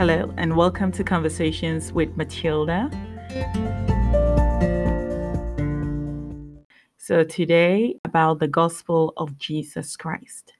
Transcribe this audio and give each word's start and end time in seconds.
Hello, 0.00 0.32
and 0.38 0.56
welcome 0.56 0.90
to 0.92 1.04
Conversations 1.04 1.92
with 1.92 2.16
Matilda. 2.16 2.88
So, 6.96 7.22
today 7.22 7.96
about 8.06 8.38
the 8.38 8.48
gospel 8.48 9.12
of 9.18 9.36
Jesus 9.36 9.98
Christ. 9.98 10.54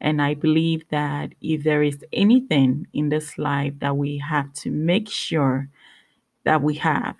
And 0.00 0.20
I 0.20 0.34
believe 0.34 0.82
that 0.90 1.36
if 1.40 1.62
there 1.62 1.84
is 1.84 2.04
anything 2.12 2.88
in 2.92 3.10
this 3.10 3.38
life 3.38 3.74
that 3.78 3.96
we 3.96 4.18
have 4.18 4.52
to 4.54 4.72
make 4.72 5.08
sure 5.08 5.68
that 6.42 6.60
we 6.60 6.74
have, 6.74 7.14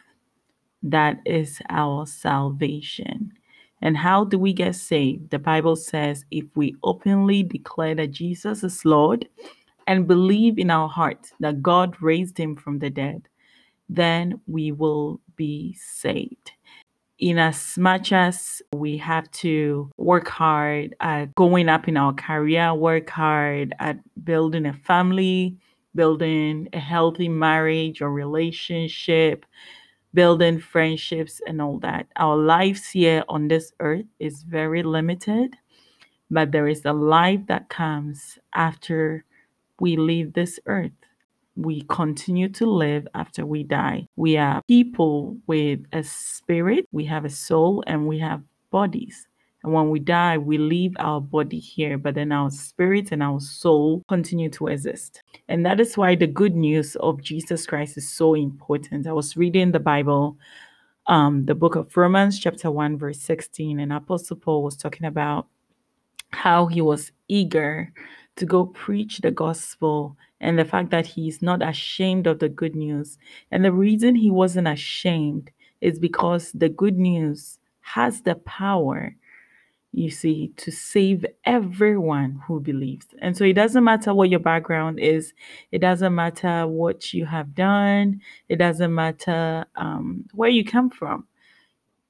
that 0.82 1.20
is 1.24 1.62
our 1.68 2.04
salvation. 2.04 3.30
And 3.80 3.96
how 3.96 4.24
do 4.24 4.40
we 4.40 4.52
get 4.52 4.74
saved? 4.74 5.30
The 5.30 5.38
Bible 5.38 5.76
says 5.76 6.24
if 6.32 6.46
we 6.56 6.74
openly 6.82 7.44
declare 7.44 7.94
that 7.94 8.10
Jesus 8.10 8.64
is 8.64 8.84
Lord 8.84 9.28
and 9.90 10.06
believe 10.06 10.56
in 10.56 10.70
our 10.70 10.88
heart 10.88 11.32
that 11.40 11.62
God 11.62 12.00
raised 12.00 12.38
him 12.38 12.54
from 12.54 12.78
the 12.78 12.90
dead, 12.90 13.26
then 13.88 14.40
we 14.46 14.70
will 14.70 15.20
be 15.34 15.76
saved. 15.80 16.52
In 17.18 17.40
as 17.40 17.76
much 17.76 18.12
as 18.12 18.62
we 18.72 18.96
have 18.98 19.28
to 19.42 19.90
work 19.96 20.28
hard 20.28 20.94
at 21.00 21.34
going 21.34 21.68
up 21.68 21.88
in 21.88 21.96
our 21.96 22.12
career, 22.12 22.72
work 22.72 23.10
hard 23.10 23.74
at 23.80 23.98
building 24.24 24.64
a 24.64 24.72
family, 24.72 25.56
building 25.96 26.68
a 26.72 26.78
healthy 26.78 27.28
marriage 27.28 28.00
or 28.00 28.12
relationship, 28.12 29.44
building 30.14 30.60
friendships 30.60 31.40
and 31.48 31.60
all 31.60 31.80
that. 31.80 32.06
Our 32.14 32.36
lives 32.36 32.90
here 32.90 33.24
on 33.28 33.48
this 33.48 33.72
earth 33.80 34.06
is 34.20 34.44
very 34.44 34.84
limited, 34.84 35.56
but 36.30 36.52
there 36.52 36.68
is 36.68 36.84
a 36.84 36.92
life 36.92 37.40
that 37.48 37.68
comes 37.70 38.38
after 38.54 39.24
we 39.80 39.96
leave 39.96 40.32
this 40.32 40.60
earth. 40.66 40.92
We 41.56 41.82
continue 41.82 42.48
to 42.50 42.66
live 42.66 43.08
after 43.14 43.44
we 43.44 43.64
die. 43.64 44.06
We 44.16 44.36
are 44.36 44.62
people 44.68 45.36
with 45.46 45.80
a 45.92 46.02
spirit, 46.04 46.86
we 46.92 47.04
have 47.06 47.24
a 47.24 47.30
soul, 47.30 47.82
and 47.86 48.06
we 48.06 48.18
have 48.20 48.42
bodies. 48.70 49.26
And 49.62 49.74
when 49.74 49.90
we 49.90 49.98
die, 50.00 50.38
we 50.38 50.56
leave 50.56 50.94
our 50.98 51.20
body 51.20 51.58
here, 51.58 51.98
but 51.98 52.14
then 52.14 52.32
our 52.32 52.50
spirit 52.50 53.12
and 53.12 53.22
our 53.22 53.40
soul 53.40 54.02
continue 54.08 54.48
to 54.50 54.68
exist. 54.68 55.22
And 55.48 55.66
that 55.66 55.80
is 55.80 55.98
why 55.98 56.14
the 56.14 56.26
good 56.26 56.56
news 56.56 56.96
of 56.96 57.20
Jesus 57.22 57.66
Christ 57.66 57.98
is 57.98 58.08
so 58.08 58.34
important. 58.34 59.06
I 59.06 59.12
was 59.12 59.36
reading 59.36 59.72
the 59.72 59.80
Bible, 59.80 60.38
um, 61.08 61.44
the 61.44 61.54
book 61.54 61.76
of 61.76 61.94
Romans, 61.94 62.38
chapter 62.38 62.70
1, 62.70 62.96
verse 62.96 63.20
16, 63.20 63.80
and 63.80 63.92
Apostle 63.92 64.36
Paul 64.36 64.62
was 64.62 64.76
talking 64.76 65.06
about 65.06 65.46
how 66.32 66.66
he 66.66 66.80
was 66.80 67.12
eager 67.28 67.92
to 68.40 68.46
go 68.46 68.66
preach 68.66 69.18
the 69.18 69.30
gospel 69.30 70.16
and 70.40 70.58
the 70.58 70.64
fact 70.64 70.90
that 70.90 71.06
he's 71.06 71.42
not 71.42 71.66
ashamed 71.66 72.26
of 72.26 72.38
the 72.38 72.48
good 72.48 72.74
news. 72.74 73.18
And 73.50 73.64
the 73.64 73.72
reason 73.72 74.14
he 74.14 74.30
wasn't 74.30 74.68
ashamed 74.68 75.50
is 75.80 75.98
because 75.98 76.50
the 76.52 76.68
good 76.68 76.98
news 76.98 77.58
has 77.82 78.22
the 78.22 78.34
power 78.34 79.14
you 79.92 80.10
see, 80.10 80.52
to 80.56 80.70
save 80.70 81.26
everyone 81.44 82.40
who 82.46 82.60
believes. 82.60 83.06
And 83.20 83.36
so 83.36 83.44
it 83.44 83.54
doesn't 83.54 83.82
matter 83.82 84.14
what 84.14 84.30
your 84.30 84.40
background 84.40 85.00
is, 85.00 85.32
it 85.72 85.80
doesn't 85.80 86.14
matter 86.14 86.66
what 86.66 87.12
you 87.12 87.26
have 87.26 87.54
done, 87.54 88.20
it 88.48 88.56
doesn't 88.56 88.94
matter 88.94 89.64
um, 89.76 90.26
where 90.32 90.50
you 90.50 90.64
come 90.64 90.90
from. 90.90 91.26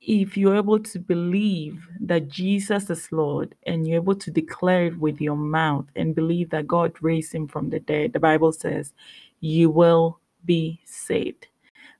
If 0.00 0.36
you're 0.36 0.56
able 0.56 0.78
to 0.78 0.98
believe 0.98 1.86
that 2.00 2.28
Jesus 2.28 2.88
is 2.88 3.12
Lord 3.12 3.54
and 3.66 3.86
you're 3.86 4.00
able 4.00 4.14
to 4.14 4.30
declare 4.30 4.86
it 4.86 4.98
with 4.98 5.20
your 5.20 5.36
mouth 5.36 5.86
and 5.94 6.14
believe 6.14 6.48
that 6.50 6.66
God 6.66 6.94
raised 7.02 7.34
him 7.34 7.46
from 7.46 7.68
the 7.68 7.80
dead, 7.80 8.14
the 8.14 8.20
Bible 8.20 8.52
says 8.52 8.94
you 9.40 9.68
will 9.68 10.18
be 10.46 10.80
saved. 10.86 11.48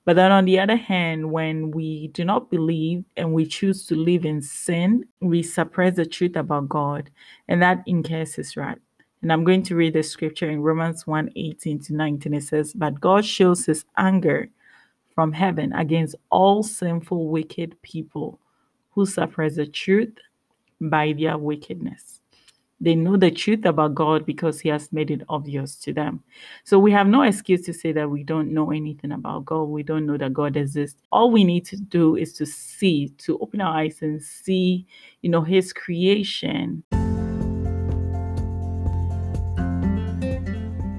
But 0.03 0.15
then 0.15 0.31
on 0.31 0.45
the 0.45 0.59
other 0.59 0.75
hand, 0.75 1.31
when 1.31 1.69
we 1.69 2.07
do 2.07 2.25
not 2.25 2.49
believe 2.49 3.05
and 3.17 3.33
we 3.33 3.45
choose 3.45 3.85
to 3.87 3.95
live 3.95 4.25
in 4.25 4.41
sin, 4.41 5.05
we 5.19 5.43
suppress 5.43 5.95
the 5.95 6.05
truth 6.05 6.35
about 6.35 6.69
God, 6.69 7.11
and 7.47 7.61
that 7.61 7.83
incurs 7.85 8.57
wrath. 8.57 8.79
And 9.21 9.31
I'm 9.31 9.43
going 9.43 9.61
to 9.63 9.75
read 9.75 9.93
the 9.93 10.01
scripture 10.01 10.49
in 10.49 10.61
Romans 10.61 11.05
1 11.05 11.29
18 11.35 11.79
to 11.83 11.93
19. 11.93 12.33
It 12.33 12.43
says, 12.43 12.73
But 12.73 12.99
God 12.99 13.23
shows 13.23 13.67
his 13.67 13.85
anger 13.95 14.49
from 15.13 15.31
heaven 15.33 15.73
against 15.73 16.15
all 16.29 16.63
sinful, 16.63 17.29
wicked 17.29 17.81
people 17.81 18.39
who 18.91 19.05
suppress 19.05 19.55
the 19.55 19.65
truth 19.65 20.13
by 20.79 21.13
their 21.13 21.37
wickedness. 21.37 22.21
They 22.83 22.95
know 22.95 23.15
the 23.15 23.29
truth 23.29 23.65
about 23.65 23.93
God 23.93 24.25
because 24.25 24.59
He 24.59 24.69
has 24.69 24.91
made 24.91 25.11
it 25.11 25.21
obvious 25.29 25.75
to 25.81 25.93
them. 25.93 26.23
So 26.63 26.79
we 26.79 26.91
have 26.91 27.05
no 27.05 27.21
excuse 27.21 27.61
to 27.67 27.73
say 27.73 27.91
that 27.91 28.09
we 28.09 28.23
don't 28.23 28.51
know 28.51 28.71
anything 28.71 29.11
about 29.11 29.45
God. 29.45 29.65
We 29.65 29.83
don't 29.83 30.07
know 30.07 30.17
that 30.17 30.33
God 30.33 30.57
exists. 30.57 30.99
All 31.11 31.29
we 31.29 31.43
need 31.43 31.63
to 31.67 31.77
do 31.77 32.15
is 32.15 32.33
to 32.33 32.45
see, 32.47 33.09
to 33.19 33.37
open 33.37 33.61
our 33.61 33.77
eyes 33.77 34.01
and 34.01 34.19
see, 34.19 34.87
you 35.21 35.29
know, 35.29 35.43
His 35.43 35.71
creation. 35.71 36.83